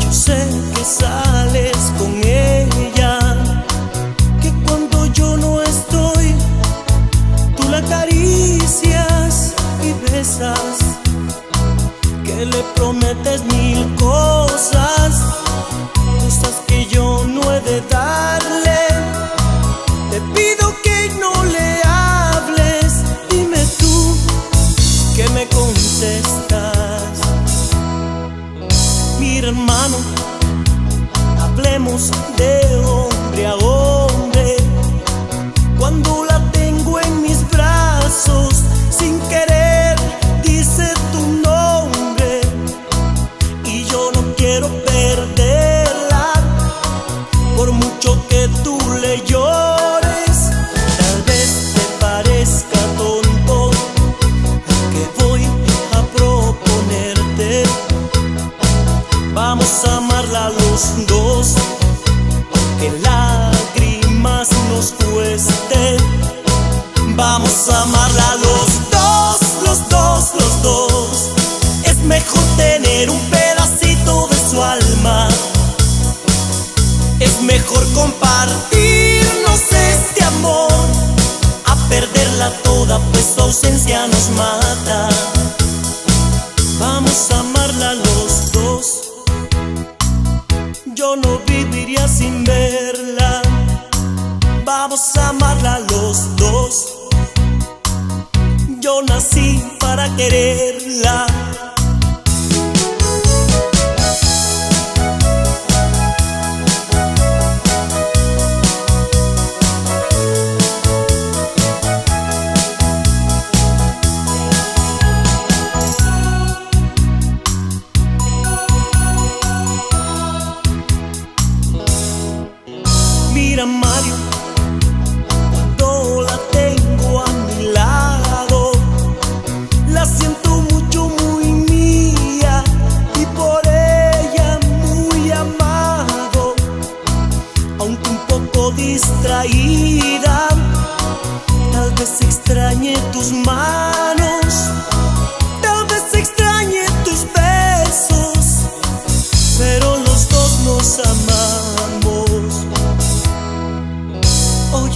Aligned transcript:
yo 0.00 0.12
sé 0.12 0.48
que 0.74 0.84
sales 0.84 1.76
con 1.98 2.12
ella, 2.24 3.18
que 4.40 4.52
cuando 4.66 5.06
yo 5.06 5.36
no 5.36 5.62
estoy, 5.62 6.34
tú 7.56 7.68
la 7.70 7.78
acaricias 7.78 9.54
y 9.82 10.10
besas, 10.10 10.78
que 12.24 12.46
le 12.46 12.62
prometes 12.74 13.44
mi 13.44 13.55
de 31.96 32.76
hombre 32.84 33.46
a 33.46 33.54
hombre. 33.54 34.56
Cuando 35.78 36.24
la 36.24 36.38
tengo 36.52 37.00
en 37.00 37.22
mis 37.22 37.48
brazos, 37.50 38.64
sin 38.90 39.18
querer, 39.30 39.96
dice 40.42 40.92
tu 41.10 41.22
nombre. 41.48 42.42
Y 43.64 43.84
yo 43.84 44.10
no 44.12 44.20
quiero 44.36 44.68
perderla, 44.84 46.34
por 47.56 47.72
mucho 47.72 48.22
que 48.28 48.46
tú 48.62 48.78
le 49.00 49.22
llores. 49.24 50.50
Tal 50.98 51.22
vez 51.22 51.72
te 51.76 51.80
parezca 51.98 52.78
tonto 52.98 53.70
que 54.92 55.24
voy 55.24 55.46
a 55.92 56.02
proponerte. 56.14 57.64
Vamos 59.32 59.84
a 59.86 59.96
amarla 59.96 60.50
los 60.50 61.06
dos, 61.06 61.15
aunque 62.86 63.00
lágrimas 63.00 64.48
nos 64.70 64.92
cueste. 64.92 65.96
Vamos 67.14 67.68
a 67.68 67.82
amarla 67.82 68.34
los 68.36 68.90
dos, 68.90 69.40
los 69.64 69.88
dos, 69.88 70.34
los 70.34 70.62
dos. 70.62 71.30
Es 71.84 71.96
mejor 71.98 72.42
tener 72.56 73.10
un 73.10 73.20
pedacito 73.30 74.28
de 74.28 74.50
su 74.50 74.62
alma. 74.62 75.28
Es 77.20 77.40
mejor 77.42 77.84
compartirnos 77.92 79.60
este 79.72 80.24
amor 80.24 80.70
a 81.64 81.76
perderla 81.88 82.50
toda, 82.62 82.98
pues 83.12 83.24
su 83.34 83.40
ausencia 83.40 84.06
nos 84.06 84.30
mata. 84.30 85.08
Vamos 86.78 87.30
a 87.30 87.40
amarla 87.40 87.55
quererla. 100.16 101.35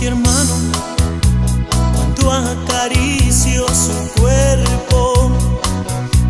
Oye 0.01 0.09
hermano, 0.09 0.55
cuando 1.95 2.33
acaricio 2.33 3.67
su 3.69 3.93
cuerpo, 4.19 5.31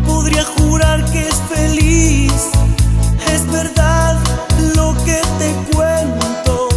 podría 0.05 0.43
jurar 0.43 1.05
que 1.09 1.29
es 1.29 1.35
feliz. 1.47 2.33
Es 3.31 3.49
verdad 3.49 4.17
lo 4.75 4.93
que 5.05 5.21
te 5.39 5.53
cuento, 5.73 6.67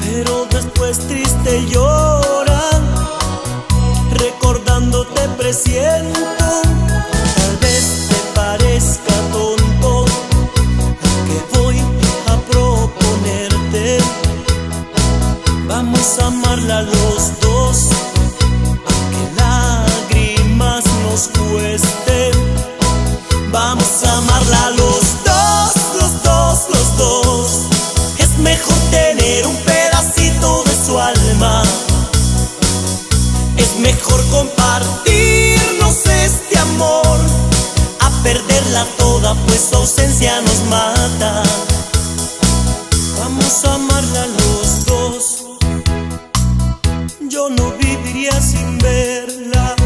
pero 0.00 0.46
después 0.50 0.98
triste 0.98 1.66
llora, 1.70 2.60
recordándote 4.18 5.28
presiento. 5.38 6.20
Tener 28.90 29.46
un 29.46 29.56
pedacito 29.56 30.64
de 30.64 30.74
su 30.86 30.98
alma. 30.98 31.62
Es 33.56 33.76
mejor 33.76 34.20
compartirnos 34.28 36.06
este 36.06 36.58
amor, 36.58 37.18
a 38.00 38.10
perderla 38.22 38.86
toda, 38.98 39.34
pues 39.46 39.68
su 39.70 39.76
ausencia 39.76 40.40
nos 40.42 40.62
mata. 40.64 41.42
Vamos 43.18 43.64
a 43.64 43.74
amarla 43.74 44.26
los 44.26 44.84
dos. 44.86 45.44
Yo 47.28 47.48
no 47.48 47.72
viviría 47.72 48.32
sin 48.40 48.78
verla. 48.78 49.76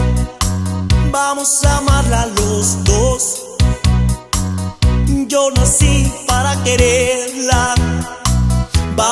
Vamos 1.11 1.65
a 1.65 1.79
amarla 1.79 2.27
los 2.27 2.85
dos. 2.85 3.43
Yo 5.29 5.51
nací 5.51 6.13
para 6.27 6.63
quererla. 6.65 7.04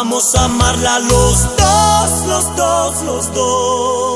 Vamos 0.04 0.34
a 0.34 0.46
amarla 0.46 0.98
los 0.98 1.56
dos, 1.56 2.26
los 2.26 2.56
dos, 2.56 3.02
los 3.02 3.34
dos. 3.34 4.11